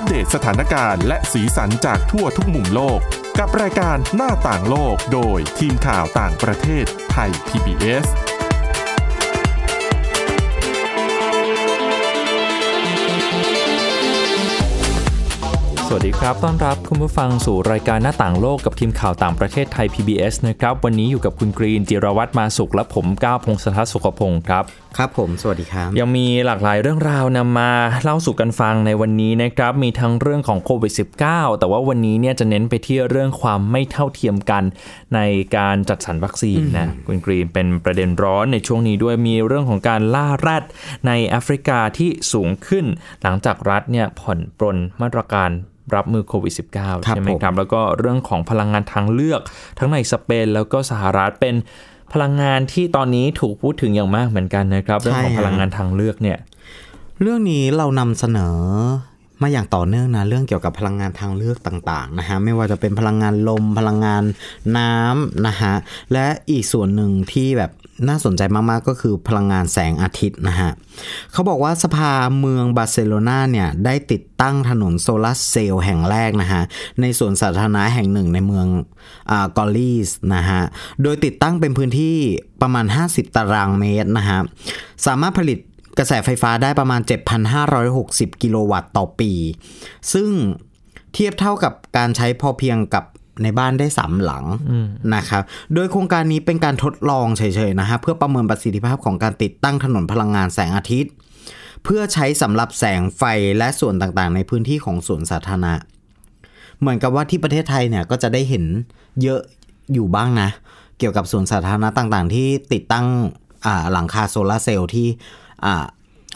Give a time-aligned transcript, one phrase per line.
[0.00, 2.98] อัปเดตสถานการณ์และสีสันจากทั่วทุกมุมโลก
[3.38, 8.06] กับรายการหน้าต่างโลกโดยทีมข่าวต่างประเทศไทย PBS
[15.86, 24.64] สวัสดีครับ ต้อนรับคุณผู้ฟังสู่รายการหน้าต่างโลกกับทีมข่าวต่างประเทศไทย PBS นะครับ วันนี้อยู่กับคุณกรีนจิรวัตรมาสุขและผมก้าวพงศธรสุขพงศ์ครับ
[24.98, 27.70] ครับผม สวัสดีครับ ยังมีหลากหลายเรื่องราวนำมา
[28.02, 30.92] เล่าสู่กันฟังในวันนี้นะครับ มีทั้งเรื่องของโควิด
[31.26, 34.62] -19 แต่ว่าวันนี้เนี่ยจะเน้นไปที่เรื่องความไม่เท่าเทียมกัน
[35.14, 35.20] ใน
[35.56, 40.64] การจัดสรรวัคซีนนะคุณกรีนเป็นประเด็นร้อนในช่วงนี้ด้วยมีเรื่องของการล่าแรด
[41.06, 42.84] ในแอฟริกาที่สูงขึ้น
[43.22, 45.50] หลังจากรัฐเนี่ยผ่อนปรนมาตรการ
[45.94, 49.40] รับมือโควิด -19 ครับใช่ไหมผมครับ แล้วก็เรื่องของพลังงานทางเลือก
[49.78, 51.54] ทั้งในสเปนแล้วก็สหรัฐเป็น
[52.12, 56.38] พลังงานที่ตอนนี้ถูกพูดถึงอย่างมากเหมือนกันนะครับ เรื่องของใช่ฮะพลังงานทางเลือกเนี่ย
[57.20, 58.56] เรื่องนี้เรานำเสนอ
[59.42, 64.22] มาอย่างต่อเนื่องนะเรื่องเกี่ยวกับพลังงานทางเลือกต่างๆนะฮะไม่ว่าจะเป็นพลังงานลมพลังงาน
[64.78, 65.74] น้ำนะฮะ
[66.12, 67.70] และอีกส่วนหนึ่งที่แบบ
[68.08, 70.70] น่าสนใจมาก ๆ ก็คือพลังงานแสงอาทิตย์นะฮะ
[71.32, 76.62] เขาบอกว่าสภาเมืองบาร์เซโลนาเนี่ย ได้ติดตั้งถนนโซลาร์เซลล์แห่งแรกนะฮะ
[77.00, 78.66] ในสวนสาธารณะแห่งหนึ่งในเมือง
[79.30, 80.62] อากอลลีสนะฮะ
[81.02, 82.16] โดยติดตั้งเป็นพื้นที่
[82.62, 84.38] ประมาณ 50 ตารางเมตรนะฮะ
[85.06, 85.58] สามารถผลิต
[85.98, 87.00] กระแสไฟฟ้าได้ประมาณ
[87.70, 89.32] 7,560 กิโลวัตต์ต่อปี
[90.12, 90.30] ซึ่ง
[91.14, 93.04] เทียบเท่ากับการใช้พอเพียงกับ
[93.42, 94.44] ในบ้านได้สามหลัง
[95.14, 95.42] นะครับ
[95.74, 101.12] โดยโครงการนี้เป็นการทดลองเฉยๆนะฮะเพื่อประเมินประสิทธิภาพของการติดตั้งถนนพลังงานแสงอาทิตย์
[101.84, 103.22] เพื่อใช้สำหรับแสงไฟ
[103.58, 105.74] และส่วนต่างๆ ในพื้นที่ของสวนสาธารณะ
[106.80, 108.64] เหมือนกับว่าที่ประเทศไทยเนี่ยก็จะได้เห็น
[109.22, 109.40] เยอะ
[109.92, 110.48] อยู่บ้างนะ
[110.98, 113.06] เกี่ยวกับสวนสาธารณะต่างๆ ที่ติดตั้ง
[113.66, 115.08] อ่าหลังคาโซลาร์เซลล์ที่
[115.64, 115.84] อ่า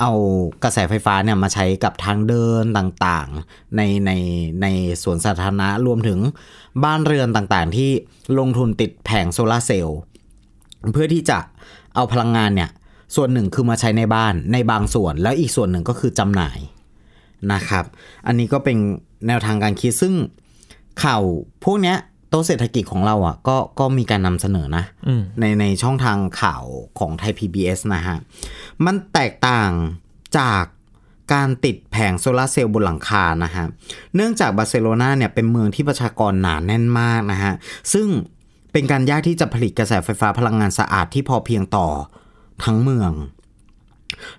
[0.00, 0.12] เอา
[0.62, 4.10] กระแสไฟฟ้าเนี่ยมาใช้กับทางเดินต่างๆ ในใน
[4.62, 4.66] ใน
[5.02, 6.18] สวนสาธารณะรวมถึง
[6.84, 7.90] บ้านเรือนต่างๆ ที่
[8.38, 9.98] ลงทุนติดแผงโซลาร์เซลล์
[10.92, 11.38] เพื่อที่จะ
[11.94, 12.70] เอาพลังงานเนี่ย
[13.16, 16.58] ส่วนหนึ่งคือมาใช้ในบ้านในบางส่วน แล้วอีกส่วนหนึ่งก็คือจำหน่าย
[17.52, 17.84] นะครับ
[18.26, 18.76] อันนี้ก็เป็น
[19.26, 20.14] แนวทางการคิดซึ่ง
[21.02, 21.22] ข่าว
[21.64, 21.96] พวกเนี้ย
[22.34, 26.64] โต๊ะเศรษฐกิจของเราอะก็ก็มีการนำเสนอนะอืมในในช่องทางข่าว
[26.98, 28.16] ของไทย PBS นะฮะ
[28.84, 29.70] มันแตกต่าง
[30.38, 30.64] จาก
[31.34, 33.64] การติดแผงโซลาร์เซลล์บนหลังคานะฮะ
[34.14, 37.52] เนื่องจากบาร์เซโลนาเนี่ยเป็นเมืองที่ประชากรหนาแน่นมากนะฮะ
[37.92, 38.08] ซึ่ง
[38.72, 41.88] เป็นการยากที่จะผลิตกระแสไฟฟ้าพลังงานสะอาดที่พอเพียงต่อ
[42.64, 43.12] ทั้งเมือง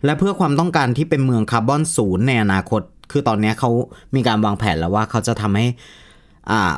[0.05, 2.81] และเพื่อความต้องการที่เป็นเมืองคาร์บอนศูนย์ในอนาคต
[3.11, 3.69] คือตอนเนี้ยเขา
[4.15, 6.03] มีการวางแผนแล้วว่าเขาจะทำให้อ่า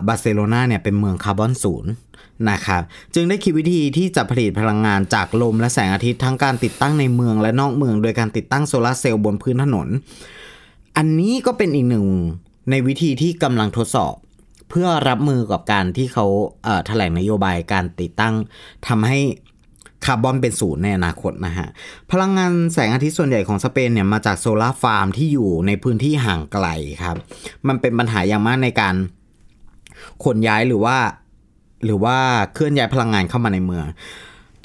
[0.07, 1.91] บาร์เซโลนาเนี่ยเป็นเมืองคาร์บอนศูนย์
[2.49, 2.81] นะครับ
[3.13, 9.87] จึงได้คิดวิธีที่จะผลิตพลังงานจากลมและแสงอาทิตย์ทั้งการติดตั้งในเมืองและนอกเมือง โดยการติดตั้งโซลาร์เซลล์บนพื้นถนน
[10.97, 12.05] อันนี้ก็เป็นอีกหนึ่ง
[12.69, 14.13] ในวิธีที่กำลังทดสอบ
[14.69, 16.25] เพื่อรับมือกับการที่เขา
[16.63, 18.33] แถลงนโยบายการติดตั้ง
[18.87, 19.19] ทำให้
[20.05, 21.67] คาร์บอนเป็นศูนย์ในอนาคตนะฮะ
[22.11, 26.67] พลังงานแสงอาทิตย์ส่วนใหญ่ของสเปนเนี่ยมาจากโซลาร์ฟาร์มที่อยู่ในพื้นที่ห่างไกล
[27.03, 27.17] ครับ
[27.67, 28.95] มันเป็นปัญหาอย่างมากในการ
[30.23, 30.97] ขนย้ายหรือว่า
[31.85, 32.17] หรือว่า
[32.53, 33.85] เคลื่อนย้ายพลังงานเข้ามาในเมือง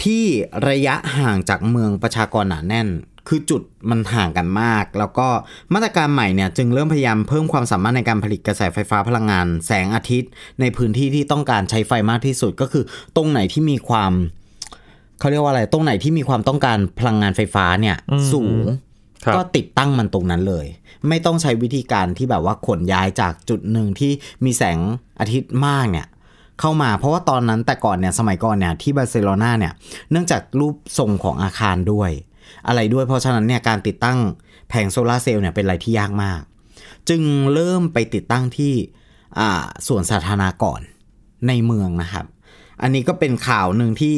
[0.03, 0.25] ที่
[0.69, 2.89] ระยะห่างจากเมืองประชากรหนาแน่น
[3.29, 5.29] คือจุดมันห่างกันมาก แล้วก็
[5.75, 10.31] มาตรการใหม่เนี่ยจึงเริ่มพยายามเพิ่มความสามารถในการผลิตกระแสไฟฟ้าพลังงาน แสงอาทิตย์
[10.61, 12.85] ในพื้นที่ที่ต้องการใช้ไฟมากที่สุดก็คือ
[13.17, 14.13] ตรงไหนที่มีความ
[15.19, 17.97] เขาเรียกว่าอะไร ตรงไหนที่มีความต้องการพลังงานไฟฟ้าเนี่ย
[18.33, 18.79] สูงครับ
[19.35, 20.67] ก็ติดตั้งมันตรงนั้นเลย
[21.09, 24.13] ไม่ต้องใช้วิธีการที่แบบว่าขนย้ายจากจุดหนึ่งที่
[24.45, 24.79] มีแสง
[25.21, 26.07] อาทิตย์มากเนี่ย
[26.61, 29.73] เข้ามาเพราะว่าตอนนั้นแต่ก่อนเนี่ยสมัยก่อนเนี่ยที่บาร์เซโลนาเนี่ย
[30.11, 32.11] เนื่องจากรูปทรงของอาคารด้วย
[32.67, 34.19] อะไรด้วยเพราะฉะนั้นเนี่ยการติดตั้ง
[34.69, 36.41] แผงโซลาร์เซลล์เนี่ยเป็นอะไรที่ยากมาก
[37.09, 37.23] จึง
[37.55, 38.73] เริ่มไปติดตั้งที่
[39.39, 40.81] อ่าส่วนสาธารณะก่อน
[41.49, 42.27] ในเมืองนะครับ
[42.83, 44.17] อันนี้ก็เป็นข่าวหนึ่งที่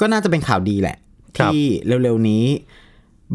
[0.00, 0.96] ก็น่าจะเป็นข่าวดีแหละ
[1.38, 1.62] ครับที่
[2.02, 2.44] เร็วๆนี้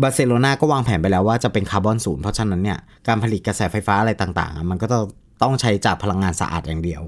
[0.01, 5.03] บาร์เซโลนาก็วางแผนไปแล้วว่าจะเป็นคาร์บอนศูนย์เพราะฉะนั้นเนี่ยการผลิตกระแสไฟฟ้าอะไรต่างๆ มันก็ต้อง
[5.41, 7.01] ต้องใช้จากพลังงานสะอาดอย่างเดียว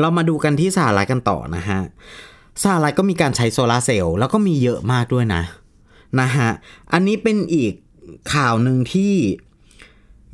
[0.00, 1.80] เรามาดูกันที่สหรัฐกันต่อนะฮะ
[2.62, 5.42] สหรัฐก็มีการใช้โซลาร์เซลล์แล้วก็มีเยอะมากด้วยนะ
[6.20, 6.48] นะฮะ
[6.92, 7.72] อันนี้เป็นอีก
[8.34, 9.14] ข่าวหนึ่งที่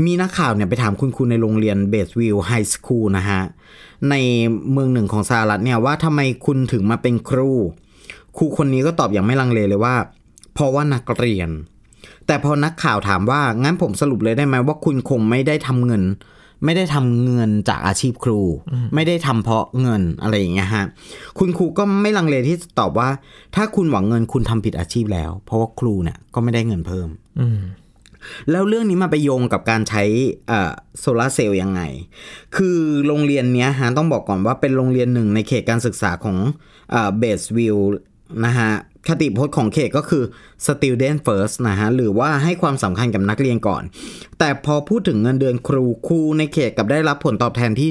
[0.05, 3.41] มีนักข่าวเนี่ยไปถามคุณครูในโรงเรียนเบสวิลล์ไฮสคูลนะฮะ
[4.11, 4.15] ใน
[4.73, 7.51] เมืองหนึ่งของสหรัฐเนี่ยว่าทำไมคุณถึงมาเป็นครู
[8.37, 9.95] ครูคนนี้ก็ตอบอย่างไม่ลังเลเลยว่า
[10.55, 11.51] เพราะว่านักเรียน
[12.27, 16.05] แต่พอนักข่าวถามว่า งั้นผมสรุปเลยได้ไหมว่าคุณคงไม่ได้ทำเงิน
[16.65, 18.41] ไม่ได้ทำเงินจากอาชีพครู
[18.95, 20.85] ไม่ได้ทำเพราะเงินอะไรอย่างเงี้ยฮะ
[21.39, 23.09] คุณครูก็ไม่ลังเลที่จะตอบว่า
[23.55, 27.09] ถ้าคุณหวังเงินคุณทำผิดอาชีพแล้ว เพราะว่าครูเนี่ยก็ไม่ได้เงินเพิ่ม
[27.41, 27.61] อืม
[28.51, 30.03] แล้วเรื่องนี้มาไปโยงกับการใช้
[31.01, 31.81] โซลาเซลล์ยังไง
[32.57, 36.37] คือโรงเรียนเนี้ยฮะต้องบอกก่อนว่าเป็นโรงเรียนหนึ่งในเขตการศึกษาของ
[37.19, 37.79] เบสวิล
[38.45, 38.71] นะฮะ
[39.09, 40.25] คติพจน์ของเขตก็คือ
[40.67, 43.83] student first นะฮะ หรือว่าให้ความสำคัญกับนักเรียนก่อน
[44.39, 47.91] แต่พอพูดถึงเงินเดือนครูครูในเขตกับได้รับผลตอบแทนที่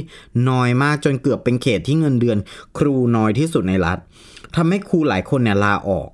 [0.49, 2.37] น้อยมากจนเกือบเป็นเขตที่เงินเดือน
[2.77, 3.97] ครูน้อยที่สุดในรัฐ
[4.55, 6.09] ทำให้ครูหลายคนเนี่ยลาออก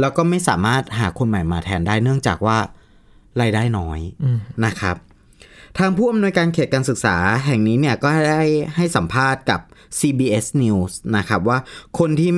[0.00, 2.58] แล้วก็ไม่สามารถหาคนใหม่มาแทนได้เนื่องจากว่า
[3.40, 4.00] รายได้น้อย
[4.64, 4.96] นะครับ
[5.78, 8.44] ทางผู้อำนวยการเขตการศึกษาแห่งนี้เนี่ยก็ได้
[8.76, 9.60] ให้สัมภาษณ์กับ
[9.98, 11.58] CBS News นะครับว่า
[11.98, 12.30] คนที่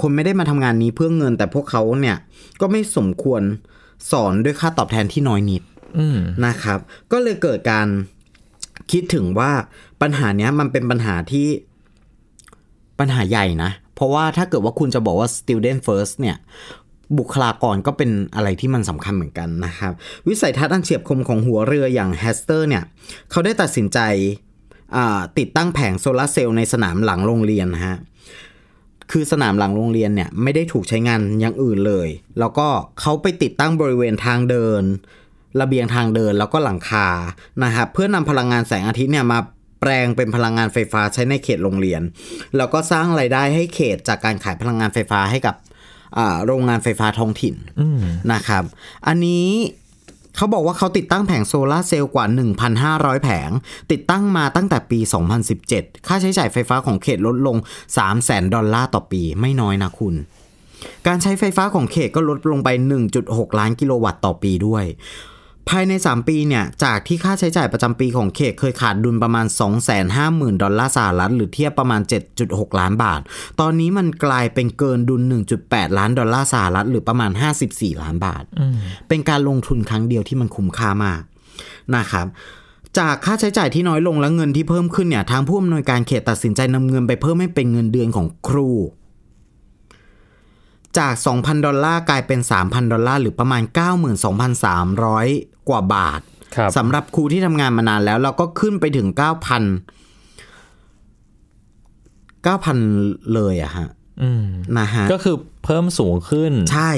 [0.00, 2.16] คนไม่ได้มาทำงานนี้เพื่อเงิน แต่พวกเขาเนี่ย
[2.60, 3.42] ก็ไม่สมควร
[4.10, 5.62] สอนด้วยค่าตอบแทนที่น้อยนิด
[6.46, 6.78] นะครับ
[7.12, 7.86] ก็เลยเกิดการ
[8.92, 9.50] คิดถึงว่า
[10.02, 11.46] ปัญหาเนี้ยมันเป็นปัญหาที่
[12.98, 16.36] ปัญหาใหญ่นะ เพราะว่าถ้าเกิดว่าคุณจะบอกว่า student first เนี่ย
[17.18, 19.92] บุคลากรก็เป็นอะไรที่มันสำคัญเหมือนกันนะครับ
[20.28, 22.84] วิสัยทัศน์อันเฉียบคมของหัวเรืออย่างแฮสเตอร์เนี่ย
[23.30, 23.98] เขาได้ตัดสินใจ
[25.38, 27.96] ติดตั้งแผงโซลาเซลล์ในสนามหลังโรงเรียนนะฮะ
[29.10, 32.08] คือสนามหลังโรงเรียนเนี่ยไม่ได้ถูกใช้งานอย่างอื่นเลย
[32.38, 32.68] แล้วก็
[33.00, 34.82] เขาไปติดตั้งบริเวณทางเดิน
[35.60, 37.08] ระเบียงทางเดินแล้วก็หลังคา
[37.64, 39.38] นะครับเพื่อนำพลังงานแสงอาทิตย์เนี่ยมา
[39.80, 42.02] แปลงเป็นพลังงานไฟฟ้าใช้ในเขตโรงเรียน
[42.56, 45.56] แล้วก็สร้างไรายได้ให้เขตจากการขายพลังงานไฟฟ้าให้กับ
[46.46, 47.54] โรงงานไฟฟ้าท้องถิ่น
[48.32, 48.64] นะครับ
[49.06, 49.46] อันนี้
[50.36, 52.26] เขาบอกว่าเขาติดตั้งแผงโซลาเซลล์กว่า
[52.74, 53.50] 1,500 แผง
[53.92, 54.98] ติดตั้งมาตั้งแต่ปี
[55.52, 57.56] 2017 ค่าใช้จ่ายไฟฟ้าของเขตลดลง
[58.04, 60.14] 300,000 ดอลลาร์ต่อปีไม่น้อยนะคุณ
[61.06, 62.68] การใช้ไฟฟ้าของเขตก็ลดลงไป
[63.14, 64.84] 1.6 ล้านกิโลวัตต์ต่อปีด้วย
[65.68, 69.46] ภายใน 3 ปีเนี่ย จากที่ค่าใช้จ่ายประจำปีของเขตเคยขาดดุลประมาณ
[70.04, 72.00] 250,000 ดอลลาร์สหรัฐ หรือเทียบประมาณ
[72.40, 73.20] 7.6 ล้านบาท
[73.60, 75.22] ตอนนี้มันกลายเป็นเกินดุล
[75.60, 77.30] 1.8 ล้านดอลลาร์สหรัฐ หรือประมาณ
[77.66, 78.44] 54 ล้านบาท
[79.08, 81.20] เป็นการลงทุนครั้งเดียวที่มันคุ้มค่ามาก
[81.96, 82.26] นะครับ
[82.98, 88.70] จากค่าใช้จ่ายที่น้อยลงและเงินที่เพิ่มขึ้นเนี่ยทางผู้อำนวยการเขตตัดสินใจนำเงินไปเพิ่มให้เป็นเงินเดือนของครู
[90.98, 93.62] จาก 2,000 ดอลลาร์กลายเป็น 3,000 ดอลลาร์หรือประมาณ
[94.86, 96.20] 92,300 กว่าบาท
[96.76, 99.20] สำหรับครูที่ทำงานมานานแล้ว เราก็ขึ้นไปถึง 9,000
[102.46, 103.88] 9,000 เลยอะฮะ
[104.78, 106.90] นะฮะก็คือเพิ่มสูงขึ้น ใช่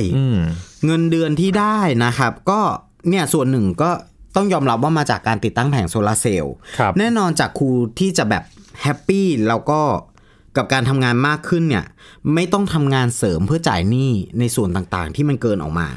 [0.85, 2.61] เงินเดือนที่ได้นะครับ ก็
[3.09, 3.91] เนี่ยส่วนหนึ่งก็
[4.37, 6.55] ต้องยอมรับว่ามาจากการติดตั้งแผงโซลาเซลล์
[6.99, 7.69] แน่นอนจากครู
[7.99, 8.43] ที่จะแบบ
[8.83, 9.81] happy แล้วก็
[10.57, 11.85] กับการทำงานมากขึ้นเนี่ย
[12.35, 15.89] ไม่ต้องทำงานเสริมเพื่อจ่ายหนี้ในส่วนต่างๆ ที่มันเกินออกมา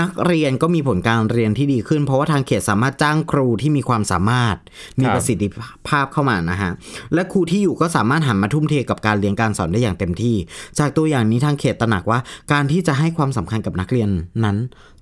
[0.00, 4.56] นักเรียนก็มีผลการเรียนที่ดีขึ้น เพราะว่าทางเขตสามารถจ้างครูที่มีความสามารถ
[5.00, 5.48] มีประสิทธิ
[5.88, 6.70] ภาพเข้ามานะฮะ
[7.14, 10.36] และครูที่อยู่ก็สามารถหันมาทุ่มเทกับการเรียนการสอนได้อย่างเต็มที่
[10.78, 12.18] จากตัวอย่างนี้ทางเขตตระหนักว่า
[12.52, 14.08] การที่จะให้ความสำคัญกับนักเรียน
[14.44, 14.56] นั้น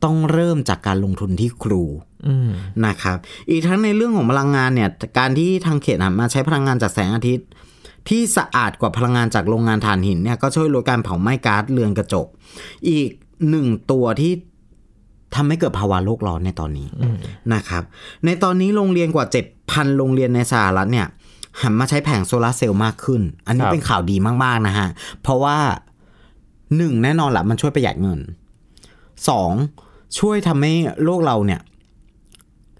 [0.04, 1.82] ต้องเริ่มจากการลงทุนที่ครู
[2.86, 3.18] นะครับ
[3.50, 4.88] อีกทั้งในเรื่องของพลังงานเนี่ย
[5.18, 7.46] การที่ทางเขตหันมาใช้พลังงานจากแสงอาทิตย์
[8.08, 12.26] ที่สะอาดกว่าพลังงานจากโรงงานถ่านหินเนี่ยก็ช่วยลดการเผาไหม้ก๊าซเรือนกระจก
[12.88, 13.10] อีก
[13.48, 14.32] หนึ่งตัวที่
[15.34, 16.88] ทำให้เกิดภาวะโลกร้อนในตอนนี้
[17.54, 17.82] นะครับ
[18.24, 21.06] ในตอนนี้โรงเรียนกว่าเจ็ดพันโรงเรียนในสหรัฐเนี่ย
[21.62, 24.88] หันมาใช้แผงโซลาเซลล์มากขึ้น อันนี้เป็นข่าวดีมาก ๆ นะฮะ
[25.22, 25.56] เพราะว่า
[26.76, 28.20] หนึ่งแน่นอนหละมันช่วยประหยัดเงิน
[29.28, 29.52] สอง
[30.18, 30.72] ช่วยทำให้
[31.04, 31.60] โลกเราเนี่ย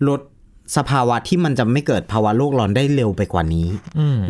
[0.09, 0.21] ลด
[0.77, 3.69] สภาวะที่มันจะไม่เกิดภาวะโลกร้อนได้เร็วไปกว่านี้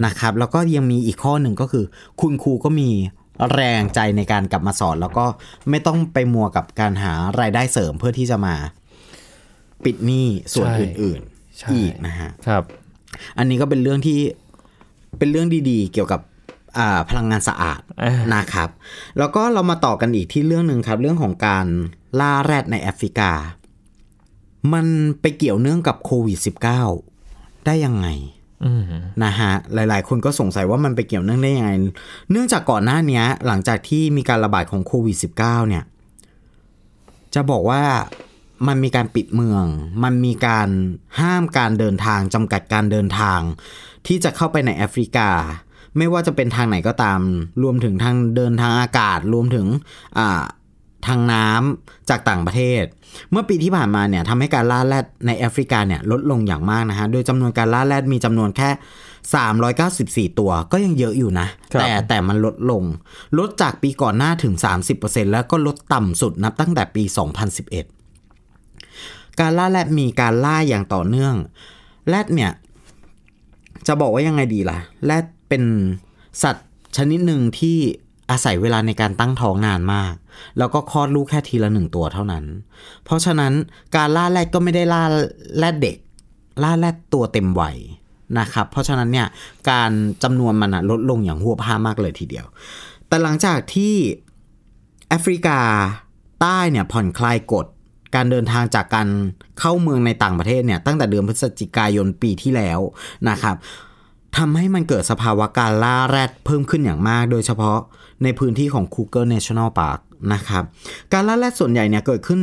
[0.07, 1.85] นะครับ แล้วก็ยังมีอีกข้อหนึ่งก็คือ
[2.21, 2.91] คุณครูก็มี
[3.53, 5.27] แรงใจในการกลับมาสอน แล้วก็
[5.71, 8.55] ไม่ต้องไปมัวกับการหารายได้เสริมเพื่อที่จะมา
[9.85, 12.63] ปิดหนี้ส่วนอื่นๆอีกนะฮะครับ
[13.39, 14.19] อันนี้ก็เป็นเรื่องที่
[15.19, 16.21] เป็นเรื่องดีๆ เกี่ยวกับ
[17.11, 17.81] พลังงานสะอาด
[18.35, 18.69] นะครับ
[19.19, 21.67] แล้วก็เรามาต่อกันอีกที่เรื่องหนึ่งครับ เรื่องของการ
[22.21, 23.33] ล่าแรดในแอฟริกา
[24.73, 24.87] มัน
[25.21, 26.39] ไปเกี่ยวเนื่องกับโควิด
[27.03, 28.09] -19 ได้ยังไง
[29.25, 31.73] นะฮะหลาย ๆ คนก็สงสัยว่ามันไปเกี่ยวเนื่องได้ยังไง
[32.31, 35.85] เนื่องจากก่อนหน้านี้หลังจากที่มีการระบาดของโควิด -19 เนี่ย
[37.35, 37.83] จะบอกว่า
[38.69, 39.65] มันมีการปิดเมือง
[40.05, 40.69] มันมีการ
[41.21, 43.41] ห้ามการเดินทางจำกัดการเดินทาง
[44.07, 45.31] ที่จะเข้าไปในแอฟริกา
[45.97, 47.21] ไม่ว่าจะเป็นทางไหนก็ตาม
[47.63, 49.67] รวมถึงทางเดินทางอากาศ รวมถึง
[51.07, 52.85] ทางน้ำจากต่างประเทศ
[53.31, 58.71] เมื่อปีที่ผ่านมาเนี่ยทำให้การล่าแรดในแอฟริกาเนี่ยลดลงอย่างมากนะฮะ โดยจำนวนการล่าแรดมีจำนวนแค่
[59.55, 61.47] 394 ตัวก็ยังเยอะอยู่นะ
[61.81, 62.83] แต่แต่มันลดลง
[63.39, 64.55] ลดจากปีก่อนหน้าถึง
[64.95, 67.03] 30%แล้วก็ลดต่ำสุดนับตั้งแต่ปี
[68.21, 71.35] 2011 การล่าแรดมีการล่าอย่างต่อเนื่อง
[72.09, 72.53] แรดเนี่ย
[73.87, 75.65] จะบอกว่ายังไงดีล่ะ แรดเป็น
[76.43, 77.79] สัตว์ชนิดหนึ่งที่
[78.31, 80.15] อาศัยเวลาในการตั้งท้องนานมาก
[80.59, 82.45] แล้วก็คลอดลูกแค่ทีละหนึ่งตัวเท่านั้น
[83.05, 83.53] เพราะฉะนั้น
[83.97, 85.03] การล่าแรดก็ไม่ได้ล่า
[85.59, 85.97] แรดเด็ก
[86.63, 87.77] ล่าแรดตัวเต็มวัย
[88.39, 89.27] นะครับ เพราะฉะนั้นเนี่ย
[89.71, 89.91] การ
[90.23, 92.47] จำนวนมันลดลงอย่างหัวพามากเลยทีเดียว
[93.09, 93.95] แต่หลังจากที่
[95.09, 95.61] แอฟริกา
[96.41, 97.67] ใต้เนี่ยผ่อนคลายกฎ
[98.15, 99.09] การเดินทางจากการ
[99.59, 102.81] เข้าเมืองในต่างประเทศเนี่ยตั้งแต่เดือนพฤศจิกายนปีที่แล้ว
[103.29, 103.57] นะครับ
[104.37, 107.79] ทำให้มันเกิดสภาวะการล่าแรดเพิ่มขึ้นอย่างมาก โดยเฉพาะ
[108.25, 110.01] ในพื้นที่ของ Kruger National Park
[110.33, 110.65] นะครับ
[111.13, 112.41] การล่าแรดส่วนใหญ่เนี่ยเกิดขึ้น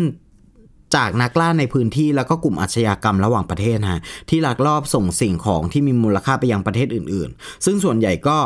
[0.96, 8.38] จากนักล่าในพื้นที่แล้วก็กลุ่มอาชญากรรมระหว่างประเทศฮะที่ลักลอบส่งสิ่งของที่มีมูลค่าไปยังประเทศอื่น ๆ ซึ่งส่วนใหญ่ก็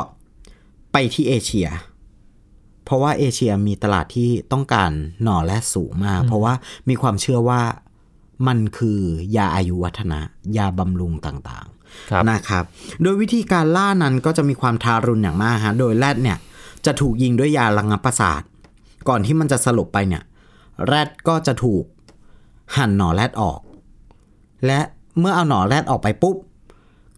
[0.93, 1.67] ไปที่เอเชีย
[2.85, 4.91] เพราะว่าเอเชียมีตลาดที่ต้องการ
[5.23, 6.53] หน่อแรดสูงมาก เพราะว่า
[6.89, 7.61] มีความเชื่อว่า
[8.47, 8.99] มันคือ
[9.37, 10.19] ยาอายุวัฒนะ
[10.57, 12.63] ยาบำรุงต่างๆครับนะครับ
[13.01, 16.37] โดยวิธีการล่านั้นก็จะมีความทารุณอย่างมากฮะ โดยแรดเนี่ย
[16.89, 18.41] จะถูกยิงด้วยยาระงับประสาท
[19.07, 20.23] ก่อนที่มันจะสลบไปเนี่ย
[20.87, 21.83] แรดก็จะถูก
[22.75, 23.59] หั่นหน่อแรดออก
[24.65, 24.79] และ
[25.19, 26.35] เมื่อเอาหน่อแรดออกไปปุ๊บ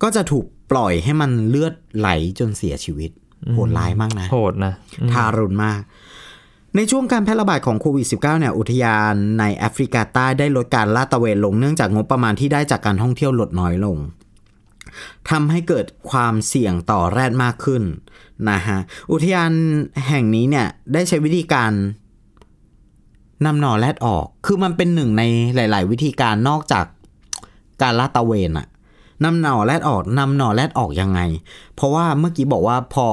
[0.03, 2.09] ก็จะถูกปล่อยให้มันเลือดไหล
[2.39, 3.11] จนเสียชีวิต
[3.53, 5.81] โหดร้ายมากนะ โหดนะอืมทารุณมาก
[6.75, 13.97] ในช่วงการแพร่ระบาดของโควิด -19 เนี่ย อุทยานในแอฟริกาใต้ได้ลดการลาดตระเวนลงเนื่องจากงบประมาณที่ได้จากการท่องเที่ยวลดน้อยลง
[15.29, 17.83] ทำให้เกิดความเสี่ยงต่อแรดมากขึ้น
[18.49, 18.79] นะฮะ
[19.11, 19.51] อุทยาน
[20.07, 21.71] แห่งนี้เนี่ยได้ใช้วิธีการ
[23.45, 25.23] นำหน่อแรดออก คือมันเป็นหนึ่งใน
[25.55, 26.85] หลาย ๆ วิธีการนอกจาก
[27.81, 28.67] การลาดตะเวนอะ
[29.23, 31.19] นำหน่อแรดออกนำหน่อแรดออกยังไง
[31.75, 33.07] เพราะว่าเมื่อกี้บอกว่าพอ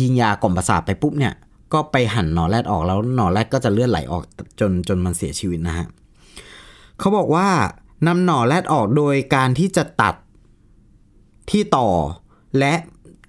[0.00, 1.34] ยิงยากล่อมประสาทไปปุ๊บเนี่ย
[1.72, 4.22] ก็ไปหั่นหน่อแรดออกแล้วหน่อแรดก็จะเลือดไหลออก
[4.60, 5.86] จนจนมันเสียชีวิตนะฮะ
[6.98, 7.48] เขาบอกว่า
[8.06, 10.14] นำหน่อแรดออกโดยการที่จะตัด
[11.50, 11.88] ที่ต่อ
[12.58, 12.74] และ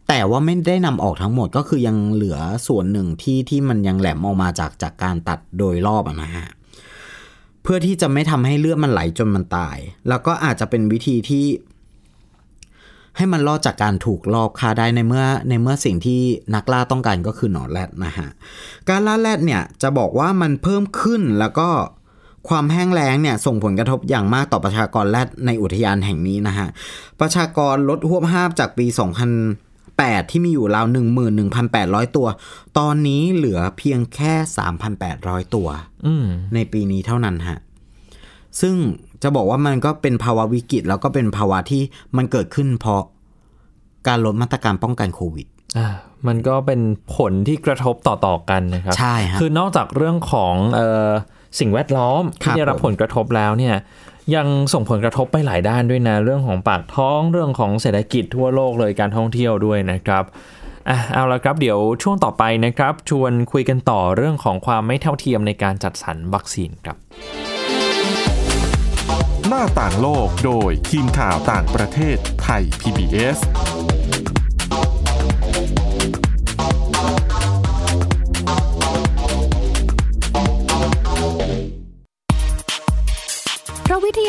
[0.10, 6.48] แต่ว่าไม่ได้นำออกทั้งหมดก็คือยังเหลือส่วนหนึ่งที่ที่มันยังแหลมออกมาจากจากการตัดโดยรอบนะฮะ
[7.63, 9.77] เพื่อที่จะไม่ทำให้เลือดมันไหลจนมันตาย
[10.10, 11.46] แล้วก็อาจจะเป็นวิธีที่
[13.17, 16.22] ให้มันรอดจากการถูกลอบฆ่าได้ในเมื่อในเมื่อสิ่งที่
[16.55, 18.29] นักล่าต้องการก็คือหนอนแรดนะฮะ
[18.89, 21.70] การล่าแรดเนี่ยจะบอกว่ามันเพิ่มขึ้นแล้วก็
[22.50, 26.67] ความแห้งแล้งเนี่ยส่งผลกระทบอย่างมากต่อประชากรแรดในอุทยานแห่งนี้นะฮะ
[27.19, 28.85] ประชากรลดหวบห้าบจากปี
[29.59, 30.85] 2008 ที่มีอยู่ราว
[31.51, 32.27] 11,800 ตัว
[32.77, 34.33] ตอนนี้เหลือเพียงแค่
[34.93, 35.67] 3,800 ตัว
[36.05, 37.59] อืมในปีนี้เท่านั้นฮะ
[38.62, 38.75] ซึ่ง
[39.23, 41.81] จะบอกว่ามันก็เป็นภาวะวิกฤตแล้วก็เป็นภาวะที่
[42.17, 43.01] มันเกิดขึ้นเพราะ
[44.07, 45.47] การลดมาตรการป้องกันโควิด
[45.77, 45.88] อ่า
[46.27, 46.81] มันก็เป็น
[47.15, 51.09] ผลที่กระทบต่อๆกันนะครับ ใช่ฮะคือนอกจากเรื่องของเออ
[51.60, 53.75] สิ่งแวดล้อมครัที่บได้รับผมผลกระทบแล้วเนี่ย
[54.36, 60.24] ยังส่งผลกระทบไปหลายด้านด้วยนะ เรื่องของปากท้องเรื่องของเศรษฐกิจทั่วโลกเลยการท่องเที่ยวด้วยนะครับ
[60.89, 66.98] อะเอาละครับเดี๋ยวช่วงต่อไปนะครับ ชวนคุยกันต่อเรื่องของความไม่เท่าเทียมในการจัดสรรวัคซีนครับ
[69.48, 73.38] หน้าต่างโลกโดยทีมข่าวต่างประเทศไทย PBS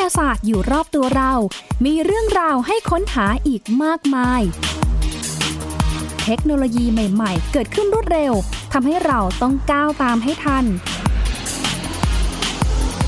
[0.06, 1.32] าศาสตร์อยู่รอบตัวเรา
[1.84, 4.42] มีเรื่องราวให้ค้นหาอีกมากมาย
[6.24, 8.32] เทคโนโลยีใหม่ ๆ เกิดขึ้นรวดเร็ว
[8.72, 10.64] ทำให้เราต้องก้าวตามให้ทัน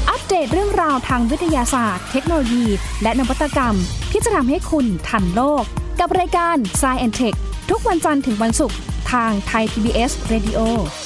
[0.08, 2.66] อัปเดตเรื่องราวทางวิทยาศาสตร์ เทคโนโลยี
[3.02, 3.74] และนวัตกรรม
[4.10, 5.64] ที่จะทำให้คุณทันโลก
[6.00, 7.36] กับรายการ s c i e n t e c h
[7.70, 8.78] ทุกวันจันทร์ถึงวันศุกร์
[9.12, 10.58] ทางไทย PBS Radio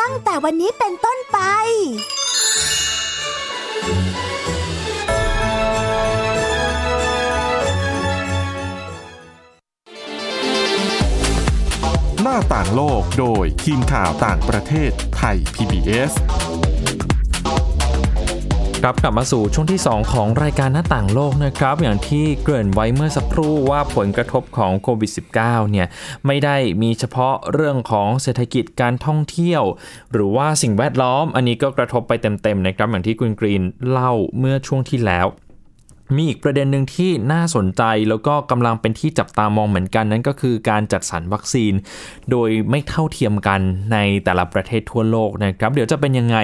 [0.00, 1.38] ตั้งแต่วันนี้เป็นต้นไป
[12.22, 16.12] หน้าต่างโลกโดยทีมข่าวต่างประเทศไทย PBS
[18.86, 25.10] ครับกลับมาสู่ช่วงที่ 2 ของรายการหน้าต่างโลกนะครับ อย่างที่เกริ่นไว้เมื่อสักครู่ว่าผลกระทบของโควิด
[25.42, 25.86] -19 เนี่ย
[26.26, 29.62] ไม่ได้มีเฉพาะเรื่องของเศรษฐกิจการท่องเที่ยว
[30.12, 35.26] หรือว่าสิ่งแวดล้อม อันนี้ก็กระทบไปเต็มๆนะครับอย่างที่คุณกรีนเล่าเมื่อช่วงที่แล้ว
[36.16, 41.72] มีอีกประเด็นหนึ่งที่น่าสนใจแล้วก็กำลังเป็นที่จับตามองเหมือนกันนั่นก็คือการจัดสรรวัคซีน
[42.30, 43.60] โดยไม่เท่าเทียมกัน
[43.92, 46.36] ในแต่ละประเทศทั่วโลกนะครับ เดี๋ยวจะเป็นยังไง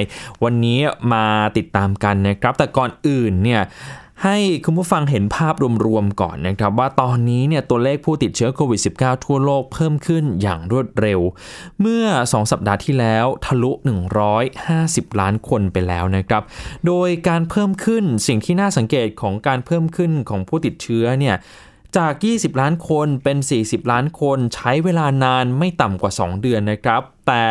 [0.44, 0.78] วันนี้
[1.12, 1.24] มา
[1.56, 3.60] ติดตามกันนะครับ แต่ก่อนอื่นเนี่ย
[4.24, 5.54] ให้คุณผู้ฟังเห็นภาพ
[5.86, 11.20] รวมๆก่อนนะครับว่าตอนนี้เนี่ยตัวเลขผู้ติดเชื้อโควิด -19 ทั่วโลกเพิ่มขึ้นอย่างรวดเร็ว
[11.80, 13.70] เมื่อ 2 สัปดาห์ที่แล้วทะลุ
[14.50, 16.42] 150 ล้านคนไปแล้วนะครับ
[16.86, 21.36] โดยการเพิ่มขึ้นสิ่งที่น่าสังเกตของการเพิ่มขึ้นของผู้ติดเชื้อเนี่ย
[21.99, 27.44] จาก 20 ล้านคนเป็น 40 ล้านคนใช้เวลานานไม่ต่ำกว่า 2 เดือนนะครับ แต่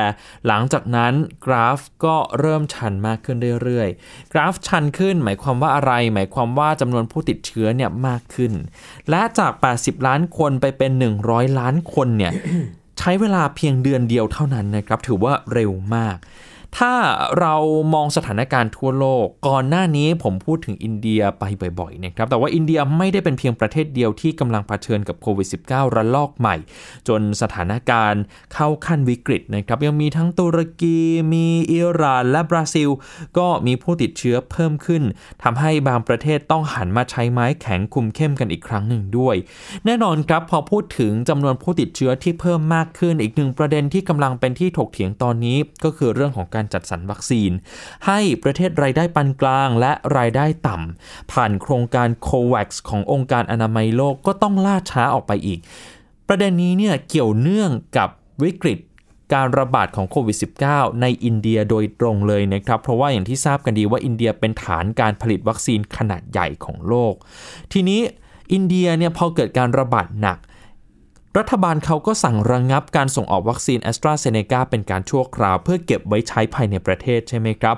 [0.47, 1.13] หลังจากนั้น
[1.45, 8.53] กราฟก็เริ่มชันมากขึ้นเรื่อยๆ กราฟชันขึ้นหมายความว่าอะไร หมายความว่าจำนวนผู้ติดเชื้อเนี่ยมากขึ้น
[9.09, 10.91] และจาก 80 ล้านคนไปเป็น
[11.25, 12.31] 100 ล้านคนเนี่ย
[12.99, 16.17] ใช้เวลาเพียงเดือนเดียวเท่านั้นนะครับ ถือว่าเร็วมาก
[16.77, 16.93] ถ้า
[17.39, 17.55] เรา
[17.93, 21.43] มองสถานการณ์ทั่วโลก ก่อนหน้านี้ผมพูดถึงอินเดียไป
[21.79, 26.55] บ่อยๆนะครับ แต่ว่าอินเดียไม่ได้เป็นเพียงประเทศเดียวที่กำลังเผชิญกับโควิด -19 ระลอกใหม่
[27.07, 28.21] จนสถานการณ์
[28.53, 30.97] เข้าขั้นวิกฤตนะครับ ยังมีทั้งตุรกี
[31.33, 32.89] มีอิหร่าน และบราซิล
[33.37, 35.03] ก็มีผู้ติดเชื้อเพิ่มขึ้น
[35.43, 39.35] ทำให้บางประเทศต้องหันมาใช้ไม้แข็งคุมเข้มกันอีกครั้งหนึ่งด้วย
[39.85, 47.51] แน่นอนครับพอพูดถึงจำนวนผู้ติดเชื้อที่เพิ่มมากขึ้นอีกหนึ่งประเด็นที่กำลังเป็นที่ถกเถียงตอนนี้ก็คือเรื่องของการการจัดสรรวัคซีน
[48.07, 55.59] ให้ประเทศรายได้ปานกลางและรายได้ต่ำผ่านโครงการ COVAX ขององค์การอนามัยโลกก็ต้องล่าช้าออกไปอีก
[56.27, 58.09] ประเด็นนี้เนี่ยเกี่ยวเนื่องกับ
[58.43, 58.79] วิกฤต
[59.33, 60.37] การระบาดของโควิด
[60.69, 67.13] -19 ในอินเดียโดยตรงเลยนะครับ เพราะว่าอย่างที่ทราบกันดีว่าอินเดียเป็นฐานการผลิตวัคซีนขนาดใหญ่ของโลก
[67.73, 68.01] ทีนี้
[68.53, 70.37] อินเดียเนี่ยพอเกิดการระบาดหนัก
[71.37, 77.75] รัฐบาลเขาก็สั่งระงับการส่งออกวัคซีนแอสตราเซเนกาเป็นการชั่วคราว เพื่อเก็บไว้ใช้ภายในประเทศใช่ไหมครับ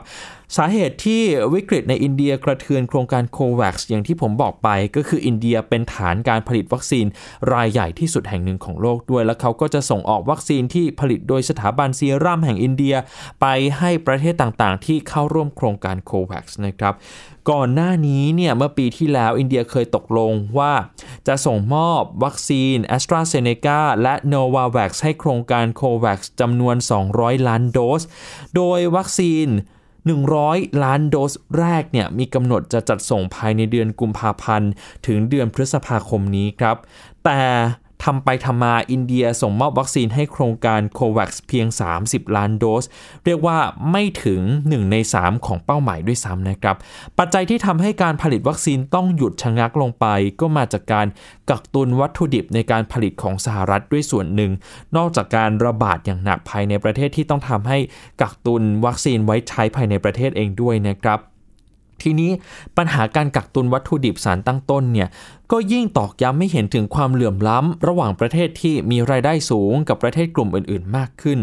[0.58, 1.22] สาเหตุที่
[1.54, 7.06] วิกฤตในอินเดียกระเทือนโครงการโคแวกซ์อย่างที่ผมบอกไปก็คืออินเดียเป็นฐานการผลิตวัคซีน
[7.54, 12.96] รายใหญ่ที่สุดแห่งหนึ่งของโลกด้วย แล้วเขาก็จะส่งออกวัคซีนที่ผลิตโดยสถาบันซีรัมแห่งอินเดีย
[13.42, 13.46] ไป
[13.78, 16.94] ให้ประเทศต่างๆ ที่เข้าร่วมโครงการโควัคนะครับ
[17.52, 20.74] ก่อนหน้านี้เนี่ยเมื่อปีที่แล้วอินเดียเคยตกลงว่า
[21.28, 26.76] จะส่งมอบวัคซีน a s t r a z เซ e c a และ Novavax ให้โครงการ COVAX จำนวน
[27.12, 28.02] 200 ล้านโดส
[28.56, 29.50] โดยวัคซีน
[30.10, 34.72] 100 ล้านโดสแรกเนี่ยมีกำหนดจะจัดส่งภายในเดือนกุมภาพันธ์
[35.08, 36.78] ถึงเดือนพฤษภาคมนี้ครับ
[37.26, 37.42] แต่
[38.04, 41.68] ทำไปทำมาอินเดียส่งมอบวัคซีนให้โครงการโควัคเพียง
[42.02, 42.86] 30 ล้านโดส
[43.26, 43.58] เรียกว่า
[43.92, 46.76] ไม่ถึง 1 ใน 3 ของเป้าหมายด้วยซ้ำนะครับ
[47.20, 50.06] ปัจจัยที่ทำให้การผลิตวัคซีนต้องหยุดชะงักลงไป
[50.40, 51.08] ก็มาจากการ
[51.50, 54.52] กักตุนวัตถุดิบในการผลิตของสหรัฐด้วยส่วนหนึ่ง
[54.98, 57.78] นอกจากการระบาดอย่างหนักภายในประเทศที่ต้องทำให้
[58.22, 61.20] กักตุนวัคซีนไว้ใช้ภายในประเทศเองด้วยนะครับ
[62.06, 62.32] ทีนี้
[62.78, 65.08] ปัญหาการกักตุนวัตถุดิบสารตั้งต้นเนี่ย
[65.52, 71.40] ก็ยิ่งตอกย้ำให้เห็นถึงความเหลื่อมล้ำ ระหว่างประเทศที่มีรายได้สูงกับประเทศกลุ่มอื่น ๆ มากขึ้น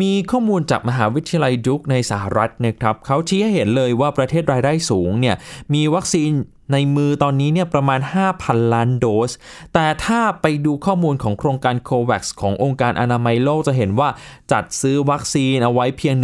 [0.00, 5.36] มีข้อมูลจากมหาวิทยาลัยดุกในสหรัฐนะครับเขาชี้ให้เห็นเลยว่าประเทศรายได้สูงเนี่ย
[5.74, 6.32] มีวัคซีน
[6.72, 8.00] ในมือตอนนี้เนี่ยประมาณ
[8.36, 9.32] 5,000 ล้านโดส
[9.74, 14.08] แต่ถ้าไปดูข้อมูลของโครงการ COVAX ขององค์การอนามัยโลกจะเห็นว่า
[14.52, 16.14] จัดซื้อวัคซีนเอาไว้เพียง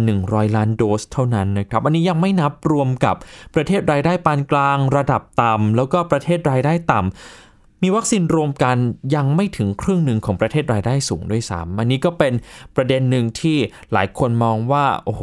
[0.00, 3.14] 1,100 ล้านโดสเท่านั้นนะครับ อันนี้ยังไม่นับรวมกับ
[3.54, 8.76] ประเทศรายได้ปานกลางระดับต่ำแล้วก็ประเทศรายได้ต่ำมีวัคซีนรวมกัน
[9.14, 12.32] ยังไม่ถึงครึ่งหนึ่งของประเทศรายได้สูงด้วยซ้ำอันนี้ก็เป็น
[12.76, 13.56] ประเด็นหนึ่งที่
[13.92, 15.22] หลายคนมองว่าโอ้โห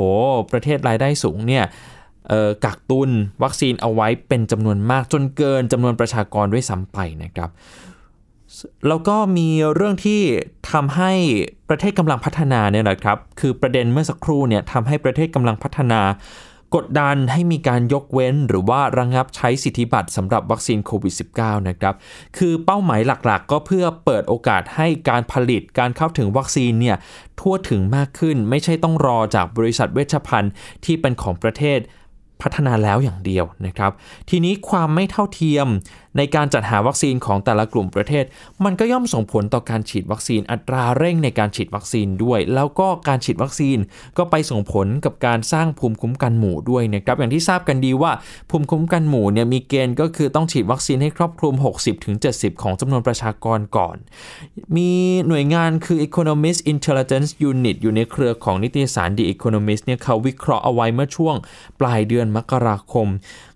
[0.52, 1.66] ประเทศรายได้สูงเนี่ย
[2.66, 3.10] กักตุน
[3.44, 7.50] วัคซีนเอาไว้เป็นจำนวนมากจนเกินจำนวนประชากรด้วยซ้ำไปนะครับ
[8.88, 10.22] แล้วก็มีเรื่องที่
[10.72, 11.12] ทำให้
[11.70, 16.02] ประเทศกำลังพัฒนาเนี่ยแหละครับ คือประเด็นเมื่อสักครู่เนี่ยทำให้ประเทศกำลังพัฒนา
[16.76, 21.96] กดดันให้มีการยกเว้นหรือว่าระงงับใช้สิทธิบัตรสำหรับวัคซีนโควิด -19 นะครับ
[22.38, 26.98] คือเป้าหมายหลักๆ ก็เพื่อเปิดโอกาสให้การผลิตการเข้าถึงวัคซีนเนี่ย
[27.40, 30.52] ทั่วถึงมากขึ้น ไม่ใช่ต้องรอจากบริษัทเวชภัณฑ์
[30.86, 31.80] ที่เป็นของประเทศ
[32.42, 33.92] พัฒนาแล้วอย่างเดียวนะครับ
[34.30, 35.68] ทีนี้ความไม่เท่าเทียม
[36.17, 38.26] ในการจัดหาวัคซีนของแต่ละกลุ่มประเทศ
[38.63, 43.78] มันก็ย่อมส่งผลต่อการฉีดวัคซีนอัตราเร่งในการฉีดวัคซีนด้วย แล้วก็การฉีดวัคซีน
[44.17, 48.12] ก็ไปส่งผลกับการสร้างภูมิคุ้มกันหมู่ด้วยนะครับอย่างที่ทราบกันดีว่า
[48.49, 51.54] ภูมิคุ้มกันหมู่เนี่ยมีเกณฑ์ก็คือต้องฉีดวัคซีนให้ครอบคลุม
[52.10, 53.95] 60-70 ของจำนวนประชากรก่อน
[54.76, 54.91] มี
[55.28, 61.36] หน่วยงานคือ Economist Intelligence Unit อยู่ในเครือของนิตยสาร The Economist เนี่ยเขาวิเคราะห์เอาไว้เมื่อช่วง
[61.80, 63.08] ปลายเดือนมกราคม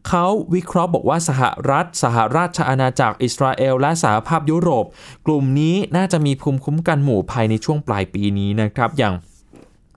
[0.07, 4.85] เขาวิเคราะห์บอกว่าสหรัฐ สหราชอาณาจักรอิสราเอล และสหภาพยุโรป
[5.25, 9.15] กลุ่มนี้น่าจะมีภูมิคุ้มกันหมู่ภายในช่วงปลายปีนี้นะครับอย่าง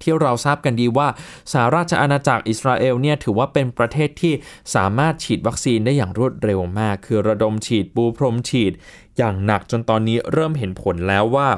[0.03, 1.09] ที่เราทราบกันดีว่า
[1.53, 4.35] สหราชอาณาจักรอิสราเอลเนี่ยถือว่าเป็นประเทศที่
[4.75, 8.73] สามารถฉีดวัคซีนได้อย่างรวดเร็วมาก คือระดมฉีดปูพรมฉีด
[9.19, 11.49] อย่างหนักจนตอนนี้เริ่มเห็นผลแล้วว่า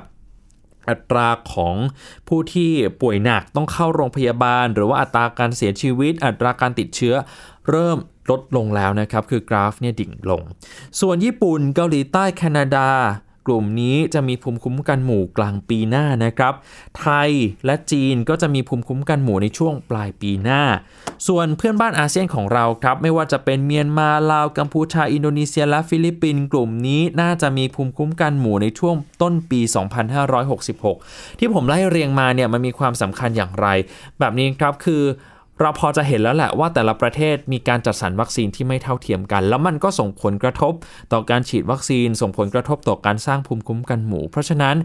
[0.89, 1.75] อัตราของ
[2.29, 2.71] ผู้ที่
[3.03, 7.15] ป่วยหนักต้องเข้าโรงพยาบาล หรือว่าอัตราการเสียชีวิต อัตราการติดเชื้อ
[7.71, 7.99] เริ่ม
[8.31, 10.43] ลดลงแล้วนะครับ คือกราฟเนี่ยดิ่งลง
[11.01, 12.89] ส่วนญี่ปุ่นเกาหลีใต้แคนาดา
[13.47, 16.55] กลุ่มนี้จะมีภูมิคุ้มกันหมู่กลางปีหน้านะครับ
[17.01, 17.31] ไทย
[17.67, 20.63] และจีนก็จะมีภูมิคุ้มกันหมู่ในช่วงปลายปีหน้า
[21.29, 29.61] ส่วนเพื่อนบ้านอาเซียนของเราครับ ไม่ว่าจะเป็นเมียนมาลาวกัมพูชา อินโดนีเซียและฟิลิปปินส์กลุ่มนี้น่าจะมีภูมิคุ้มกันหมู่ในช่วงต้นปี
[30.85, 33.67] 2566 ที่ผมไล่เรียงมาเนี่ยมันมีความสำคัญอย่างไร
[34.19, 35.03] แบบนี้ครับคือ
[35.63, 40.73] เราพอจะเห็นแล้วแหละว่าแต่ละประเทศมีการจัดสรรวัคซีนที่ไม่เท่าเทียมกัน แล้วมันก็ส่งผลกระทบ
[41.13, 44.77] ต่อการฉีดวัคซีน ส่งผลกระทบต่อการสร้างภูมิคุ้มกันหมู่ เพราะฉะนั้น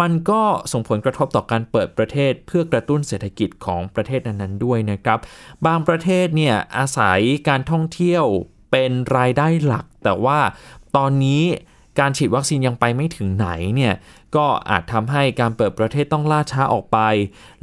[0.00, 5.18] มันก็ส่งผลกระทบต่อการเปิดประเทศ เพื่อกระตุ้นเศรษฐกิจของประเทศนั้นๆด้วยนะครับ
[5.66, 8.24] บางประเทศเนี่ยอาศัยการท่องเที่ยว
[8.70, 10.38] เป็นรายได้หลัก แต่ว่า
[10.96, 11.44] ตอนนี้
[12.00, 13.92] การฉีดวัคซีนยังไปไม่ถึงไหนเนี่ย
[14.36, 16.98] ก็อาจทำให้การเปิดประเทศต้องล่าช้าออกไป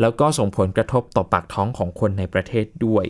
[0.01, 3.05] แล้วก็ส่งผลกระทบต่อปากท้องของคนในประเทศด้วย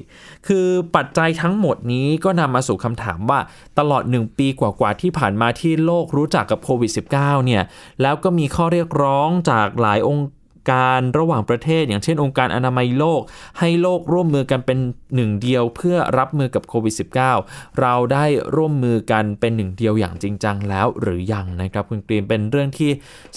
[0.48, 3.40] คือปัจจัยทั้งหมดนี้ก็นำมาสู่คำถามว่า
[3.80, 7.64] ตลอด 1 ปีกว่าๆที่ผ่านมาที่โลกรู้จักกับโควิด -19 เนี่ย
[8.02, 10.28] แล้วก็มีข้อเรียกร้องจากหลายองค์
[10.72, 13.22] การระหว่างประเทศ อย่างเช่นองค์การอนามัยโลก
[13.60, 14.80] ให้โลกร่วมมือกันเป็น
[15.16, 16.94] หนึ่งเดียวเพื่อรับมือกับโควิด
[17.36, 18.26] -19 เราได้
[18.56, 22.92] ร่วมมือกันเป็นหนึ่งเดียวอย่างจริงจังแล้วหรือยังนะครับคุณกรีนเป็นเรื่องที่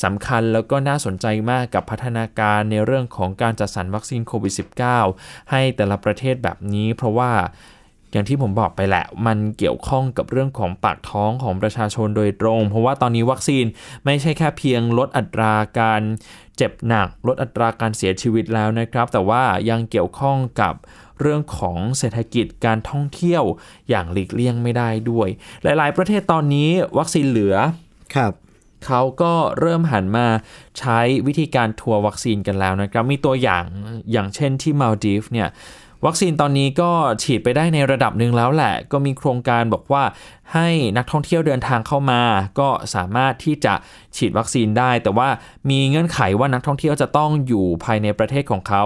[0.05, 4.55] สำคัญแล้วก็น่าสนใจมากกับพัฒนาการในเรื่องของการจัดสรรวัคซีนโควิด
[4.99, 7.33] -19 ให้แต่ละประเทศแบบนี้เพราะว่า
[8.13, 13.65] อย่างที่ผมบอกไปแหละ มันเกี่ยวข้องกับเรื่องของปากท้องของประชาชนโดยตรง เพราะว่าตอนนี้วัคซีน
[14.05, 16.03] ไม่ใช่แค่เพียงลดอัตราการ
[16.57, 20.75] เจ็บหนัก ลดอัตราการเสียชีวิตแล้วนะครับ แต่ว่ายังเกี่ยวข้องกับ
[21.21, 23.45] เรื่องของเศรษฐกิจการท่องเที่ยว
[23.89, 25.29] อย่างหลีกเลี่ยงไม่ได้ด้วย
[25.63, 27.57] หลาย ๆ ประเทศตอนนี้วัคซีนเหลือ
[28.15, 28.33] ครับ
[28.87, 30.27] เขาก็เริ่มหันมา
[30.79, 33.65] ใช้วิธีการทัวร์วัคซีนกันแล้วนะครับ มีตัวอย่าง
[34.13, 35.49] อย่างเช่นที่มาลดีฟเนี่ย
[36.07, 36.91] วัคซีนตอนนี้ก็
[37.23, 40.05] ฉีดไปได้ในระดับหนึ่งแล้วแหละ ก็มีโครงการบอกว่า
[40.55, 42.23] ให้นักท่องเที่ยวเดินทางเข้ามา
[42.61, 43.75] ก็สามารถที่จะ
[44.17, 45.29] ฉีดวัคซีนได้ แต่ว่า
[45.71, 48.83] มีเงื่อนไขว่านักท่องเที่ยวจะต้องอยู่ภายในประเทศของเขา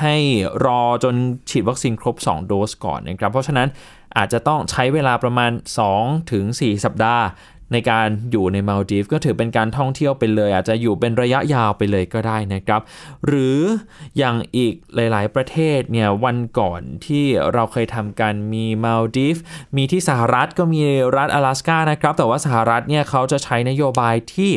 [0.00, 0.16] ให้
[0.64, 1.14] รอจน
[1.50, 3.68] ฉีดวัคซีนครบ 2 โดสก่อนนะครับ เพราะฉะนั้น
[4.16, 5.50] อาจจะต้องใช้เวลาประมาณ
[6.18, 7.24] 2-4 สัปดาห์
[7.73, 12.81] ในการอยู่ในมาลดีฟก็ถือเป็นการท่องเที่ยวไปเลย อาจจะอยู่เป็นระยะยาวไปเลยก็ได้นะครับ
[13.25, 13.59] หรือ
[14.17, 19.37] อย่างอีกหลาย ๆ ประเทศเนี่ยวันก่อนที่เราเคยทำกันมีมาลดีฟ
[19.77, 20.81] มีที่สหรัฐก็มี
[21.17, 24.51] รัฐ阿拉斯านะครับ แต่ว่าสหรัฐเนี่ยเขาจะใช้นโยบายที่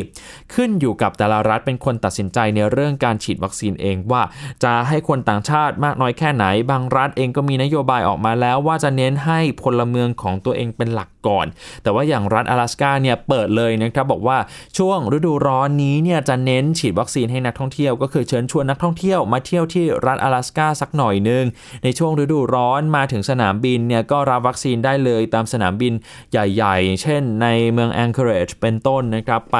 [0.53, 4.21] ขึ้นอยู่กับแต่ละรัฐเป็นคนตัดสินใจในเรื่องการฉีดวัคซีนเองว่า
[4.63, 11.45] จะให้คนต่างชาติมากน้อยแค่ไหน บางรัฐเองก็มีนโยบายออกมาแล้ว ว่าจะเน้นให้พลเมืองของตัวเองเป็นหลัก ก่อน
[11.83, 14.37] แต่ว่าอย่างรัฐ阿拉斯าเนี่ยเปิดเลยนะครับบอกว่า
[14.77, 21.45] ช่วงฤดูร้อนนี้เนี่ยจะเน้นฉีดวัคซีนให้นักท่องเที่ยวก็คือเชิญชวนนักท่องเที่ยวมาเที่ยวที่รัฐ阿拉斯าสักหน่อยนึง
[21.83, 25.93] ในช่วงฤดูร้อนมาถึงสนามบินเนี่ยก็รับวัคซีนได้เลยตามสนามบิน
[26.31, 29.57] ใหญ่ๆ เช่นในเมืองแองเกอร์จเป็นต้นนะครับไป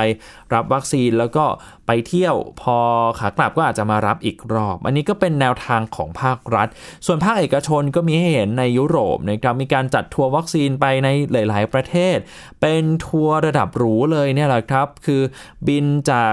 [0.54, 1.44] รับวัคซีนแล้วก็
[1.86, 2.76] ไปเที่ยวพอ
[3.18, 6.68] ขากลับก็อาจจะมารับอีกรอบ อันนี้ก็เป็นแนวทางของภาครัฐ
[7.06, 12.16] ส่วนภาคเอกชนก็มีให้เห็นในยุโรปนะครับมีการจัดทัวร์วัคซีนไปในหลาย ๆ ประเทศ
[12.60, 15.22] เป็นทัวร์ระดับหรูเลยเนี่ยแหละครับ คือ
[15.66, 16.32] บินจาก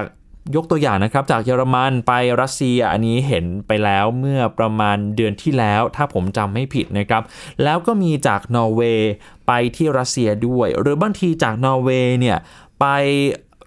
[0.56, 7.24] ยกตัวอย่างนะครับจากเยอรมันไปรัสเซียอันนี้เห็นไปแล้วเมื่อประมาณเดือนที่แล้ว ถ้าผมจำไม่ผิดนะครับ
[7.64, 9.12] แล้วก็มีจากนอร์เวย์
[9.48, 12.38] ไปที่รัสเซียด้วย หรือบางทีจากนอร์เวย์เนี่ย
[12.80, 12.86] ไป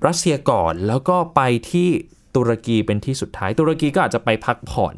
[0.07, 1.41] รัสเซียก่อนแล้วก็ไป
[1.73, 1.91] ที่
[2.37, 4.97] ตุรกีเป็นที่สุดท้าย ตุรกีก็อาจจะไปพักผ่อน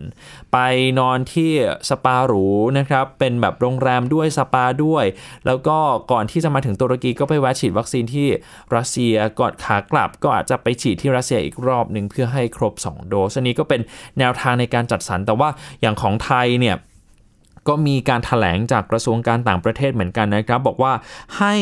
[0.53, 0.59] ไป
[0.99, 1.51] นอนที่
[1.89, 2.47] สปาหรู
[2.79, 5.05] นะครับ เป็นแบบโรงแรมด้วยสปาด้วย
[5.47, 5.79] แล้วก็
[6.13, 8.29] ก่อนที่จะมาถึงตุรกีก็ไปแวะฉีดวัคซีนที่
[8.77, 13.81] รัสเซียก่อนขากลับ ก็อาจจะไปฉีดที่รัสเซียอีกรอบหนึ่งเพื่อให้ครบ 2 โดสอันนี้ก็เป็น
[14.19, 15.49] แนวทางในการจัดสรรแต่ว่า
[15.81, 16.77] อย่างของไทยเนี่ย
[17.69, 20.93] ก็มีการถแถลงจากกระทรวงการต่างประเทศเหมือนกันนะครับ บอกว่า
[21.39, 21.55] ให้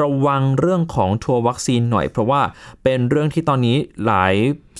[0.00, 2.40] ระวังเรื่องของทัวร์วัคซีนหน่อย เพราะว่า
[2.84, 4.34] เป็นเรื่องที่ตอนนี้หลาย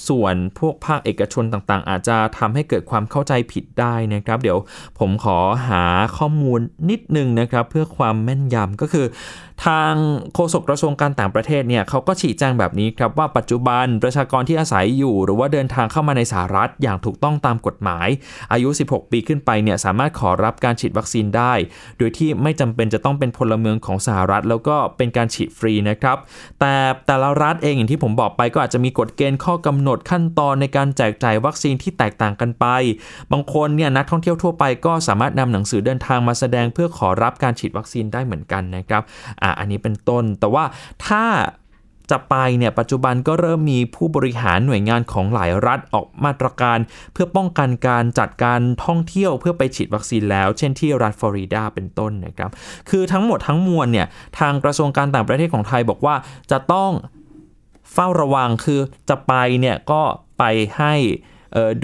[0.09, 4.59] ส่วนพวกภาคเอกชนต่างๆ อาจจะทำให้เกิดความเข้าใจผิดได้นะครับ เดี๋ยว
[4.99, 5.85] ผมขอหา
[6.19, 9.07] ข้อมูลนิดนึงนะครับ เพื่อความแม่นยำก็คือ
[9.67, 9.95] ทาง
[10.35, 18.09] โฆษกกระทรวงการต่างประเทศเนี่ยเขาก็ชี้แจงแบบนี้ครับว่าปัจจุบันประชากรที่อาศัยอยู่ หรือว่าเดินทางเข้ามาในสหรัฐอย่างถูกต้องตามกฎหมาย
[18.53, 21.53] อายุ 16 ปีขึ้นไปเนี่ยสามารถขอรับการฉีดวัคซีนได้
[21.99, 26.17] โดยที่ไม่จำเป็นจะต้องเป็นพลเมืองของสหรัฐ แล้วก็เป็นการฉีดฟรีนะครับ
[26.61, 26.75] แต่
[27.07, 32.67] แต่ละรัฐเองอย่างที่ผมบอกไปก็อาจจะมีกฎเกณฑ์ข้อกำำหนดขั้นตอนในการแจกจ่ายวัคซีนที่แตกต่างกันไป
[33.33, 39.03] บางคนเนี่ยนักท่องเที่ยวทั่วไปก็สามารถนำหนังสือเดินทางมาแสดงเพื่อขอรับการฉีดวัคซีนได้เหมือนกันนะครับ
[39.43, 40.65] อะอันนี้เป็นต้น แต่ว่า
[41.07, 41.25] ถ้า
[42.11, 46.79] จะไปเนี่ยปัจจุบันก็เริ่มมีผู้บริหารหน่วยงานของหลายรัฐออกมาตรการ
[47.13, 52.51] เพื่อป้องกันการจัดการท่องเที่ยวเพื่อไปฉีดวัคซีนแล้ว เช่นที่รัฐฟลอริดาเป็นต้นนะครับ
[52.91, 54.07] คือทั้งหมดทั้งมวลเนี่ย
[54.39, 56.15] ทางกระทรวงการต่างประเทศของไทยบอกว่า
[56.51, 56.91] จะต้อง
[57.93, 60.03] เฝ้าระวังคือจะไปเนี่ยก็
[60.39, 60.45] ไป
[60.79, 60.95] ให้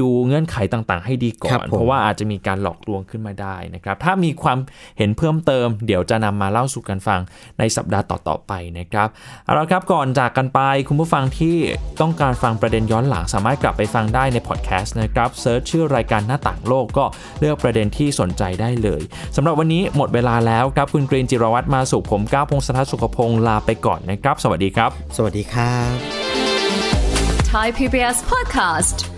[0.00, 4.58] ดูเงื่อนไขต่างๆ ให้ดีก่อครันบผมเพราะว่าอาจจะมีการหลอกลวงขึ้นมาได้นะครับ ถ้ามีความ
[4.98, 7.20] เห็นเพิ่มเติม เดี๋ยวจะนำมาเล่าสู่กันฟัง
[7.58, 9.08] ในสัปดาห์ต่อๆไปนะครับ
[9.44, 11.56] เอาละครับก่อนจากกันไปคุณผู้ฟังที่
[12.00, 17.04] ต้องการฟังประเด็นย้อนหลังสามารถกลับไปฟังได้ในพอดแคสต์นะครับเซิร์ชชื่อรายการหน้าต่างโลกก็
[17.40, 19.02] เลือกประเด็นที่สนใจได้เลย
[19.36, 25.94] สำหรับวันนี้หมดเวลาแล้วครับคุณกรีนจิรวัตรมาสุขผมก้าวพงศธรสุขพงศ์ลาไปก่อนนะครับ สวัสดีครับ สวัสดีครับ
[27.52, 29.17] Thai PBS podcast.